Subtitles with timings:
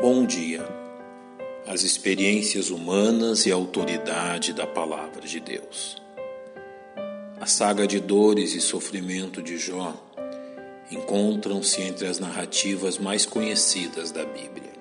[0.00, 0.66] Bom dia.
[1.66, 6.00] As experiências humanas e a autoridade da palavra de Deus.
[7.38, 9.94] A saga de dores e sofrimento de Jó
[10.90, 14.72] encontram-se entre as narrativas mais conhecidas da Bíblia,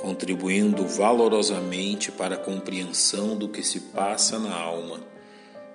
[0.00, 4.98] contribuindo valorosamente para a compreensão do que se passa na alma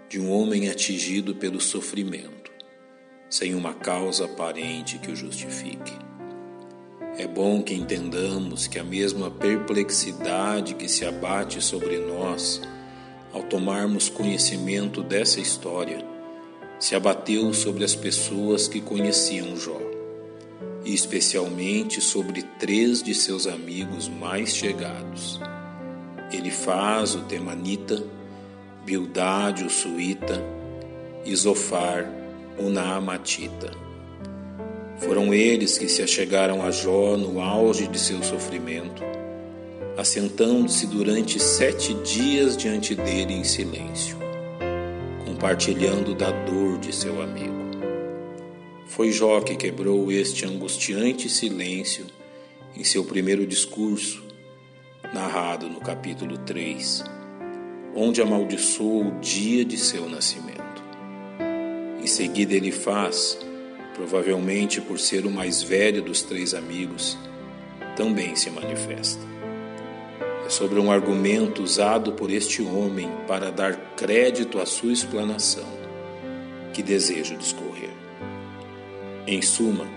[0.09, 2.51] de um homem atingido pelo sofrimento,
[3.29, 6.12] sem uma causa aparente que o justifique.
[7.15, 12.59] É bom que entendamos que a mesma perplexidade que se abate sobre nós
[13.31, 16.03] ao tomarmos conhecimento dessa história
[16.79, 19.79] se abateu sobre as pessoas que conheciam Jó,
[20.83, 25.39] e especialmente sobre três de seus amigos mais chegados:
[26.31, 28.03] Elifaz, o Temanita,
[28.83, 30.43] Bildade, o Suíta,
[31.23, 32.09] e Zofar,
[32.57, 33.92] o Naamatita.
[35.05, 39.03] Foram eles que se achegaram a Jó no auge de seu sofrimento,
[39.97, 44.17] assentando-se durante sete dias diante dele em silêncio,
[45.25, 47.51] compartilhando da dor de seu amigo.
[48.87, 52.05] Foi Jó que quebrou este angustiante silêncio
[52.75, 54.23] em seu primeiro discurso,
[55.13, 57.03] narrado no capítulo 3,
[57.93, 60.81] onde amaldiçoou o dia de seu nascimento.
[62.01, 63.37] Em seguida, ele faz
[63.93, 67.17] provavelmente por ser o mais velho dos três amigos,
[67.95, 69.23] também se manifesta.
[70.45, 75.67] É sobre um argumento usado por este homem para dar crédito à sua explanação
[76.73, 77.91] que desejo discorrer.
[79.25, 79.87] Em suma,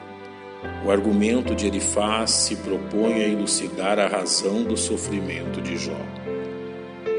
[0.84, 5.98] o argumento de Elifaz se propõe a elucidar a razão do sofrimento de Jó,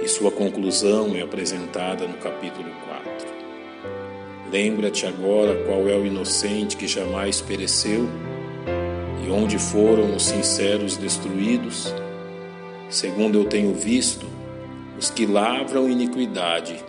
[0.03, 3.36] e sua conclusão é apresentada no capítulo 4.
[4.51, 8.07] Lembra-te agora qual é o inocente que jamais pereceu
[9.25, 11.93] e onde foram os sinceros destruídos.
[12.89, 14.25] Segundo eu tenho visto,
[14.97, 16.81] os que lavram iniquidade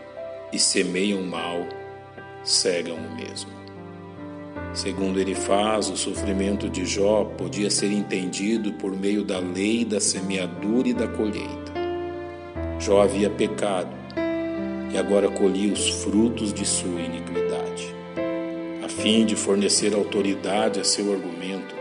[0.52, 1.66] e semeiam mal,
[2.44, 3.50] cegam o mesmo.
[4.72, 9.98] Segundo ele faz, o sofrimento de Jó podia ser entendido por meio da lei da
[9.98, 11.72] semeadura e da colheita.
[12.78, 13.97] Jó havia pecado
[14.93, 17.38] e agora colhia os frutos de sua iniquidade
[19.00, 21.75] fim de fornecer autoridade a seu argumento,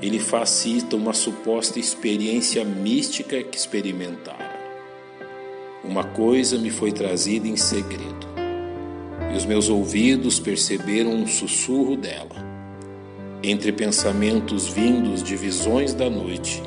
[0.00, 4.58] ele facilita uma suposta experiência mística que experimentara.
[5.84, 8.26] Uma coisa me foi trazida em segredo,
[9.32, 12.48] e os meus ouvidos perceberam um sussurro dela.
[13.42, 16.62] Entre pensamentos vindos de visões da noite,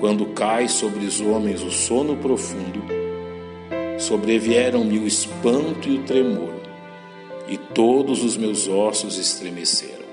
[0.00, 2.99] quando cai sobre os homens o sono profundo,
[4.00, 6.58] sobrevieram-me o espanto e o tremor
[7.46, 10.08] e todos os meus ossos estremeceram.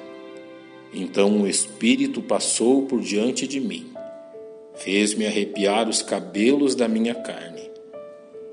[0.94, 3.92] Então o Espírito passou por diante de mim,
[4.76, 7.70] fez-me arrepiar os cabelos da minha carne.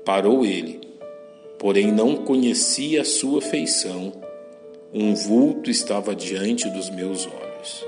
[0.05, 0.79] Parou ele,
[1.59, 4.13] porém não conhecia a sua feição,
[4.93, 7.83] um vulto estava diante dos meus olhos.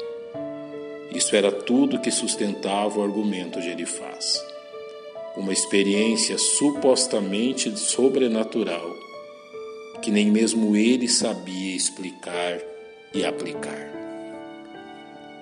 [1.13, 4.43] Isso era tudo que sustentava o argumento de Elifaz.
[5.37, 9.07] Uma experiência supostamente sobrenatural
[10.01, 12.59] que nem mesmo ele sabia explicar
[13.13, 13.91] e aplicar.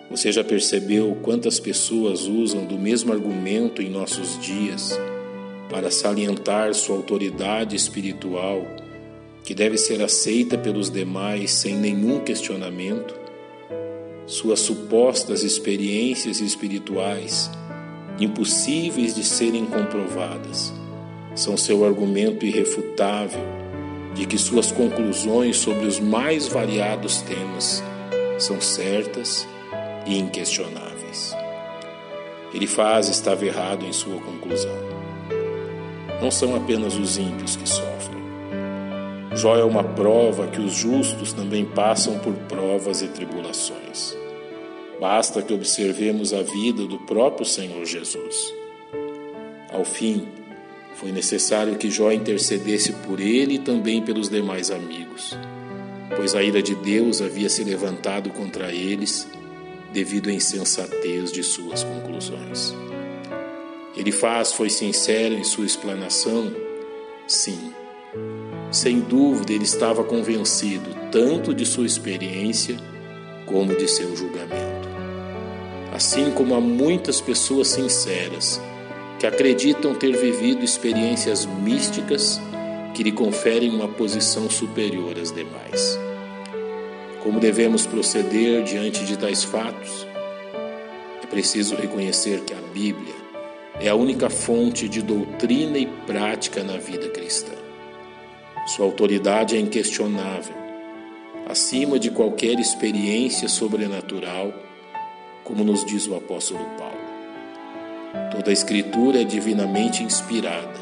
[0.10, 4.98] Você já percebeu quantas pessoas usam do mesmo argumento em nossos dias
[5.70, 8.66] para salientar sua autoridade espiritual,
[9.44, 13.16] que deve ser aceita pelos demais sem nenhum questionamento?
[14.28, 17.50] Suas supostas experiências espirituais,
[18.20, 20.74] impossíveis de serem comprovadas,
[21.36, 23.42] são seu argumento irrefutável
[24.14, 27.84] de que suas conclusões sobre os mais variados temas
[28.40, 29.46] são certas
[30.06, 31.36] e inquestionáveis.
[32.54, 34.76] Ele faz estava errado em sua conclusão.
[36.22, 38.24] Não são apenas os ímpios que sofrem.
[39.36, 44.16] Jó é uma prova que os justos também passam por provas e tribulações.
[45.08, 48.52] Basta que observemos a vida do próprio Senhor Jesus.
[49.72, 50.28] Ao fim,
[50.96, 55.38] foi necessário que Jó intercedesse por ele e também pelos demais amigos,
[56.16, 59.28] pois a ira de Deus havia se levantado contra eles
[59.94, 62.74] devido à insensatez de suas conclusões.
[63.96, 66.52] Ele faz foi sincero em sua explanação?
[67.28, 67.72] Sim.
[68.72, 72.76] Sem dúvida, ele estava convencido tanto de sua experiência
[73.46, 74.65] como de seu julgamento.
[75.96, 78.60] Assim como há muitas pessoas sinceras
[79.18, 82.38] que acreditam ter vivido experiências místicas
[82.94, 85.98] que lhe conferem uma posição superior às demais.
[87.24, 90.06] Como devemos proceder diante de tais fatos?
[91.24, 93.16] É preciso reconhecer que a Bíblia
[93.80, 97.54] é a única fonte de doutrina e prática na vida cristã.
[98.68, 100.58] Sua autoridade é inquestionável,
[101.48, 104.54] acima de qualquer experiência sobrenatural,
[105.46, 107.06] como nos diz o apóstolo Paulo.
[108.32, 110.74] Toda a Escritura é divinamente inspirada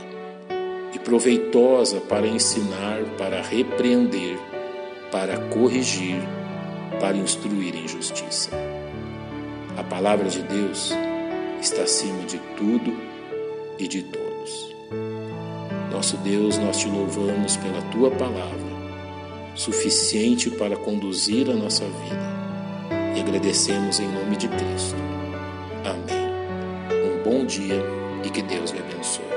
[0.94, 4.40] e proveitosa para ensinar, para repreender,
[5.12, 6.22] para corrigir,
[7.00, 8.52] para instruir em justiça.
[9.78, 10.92] A palavra de Deus
[11.62, 12.96] está acima de tudo
[13.78, 14.74] e de todos.
[15.92, 18.74] Nosso Deus, nós te louvamos pela tua palavra,
[19.56, 22.33] suficiente para conduzir a nossa vida,
[23.16, 24.96] e agradecemos em nome de Cristo.
[25.86, 26.24] Amém.
[26.92, 27.82] Um bom dia
[28.24, 29.33] e que Deus lhe abençoe.